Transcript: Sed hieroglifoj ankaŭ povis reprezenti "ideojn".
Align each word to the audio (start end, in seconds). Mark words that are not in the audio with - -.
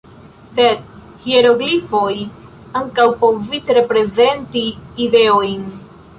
Sed 0.53 0.79
hieroglifoj 1.25 2.15
ankaŭ 2.81 3.07
povis 3.21 3.71
reprezenti 3.81 4.67
"ideojn". 5.09 5.67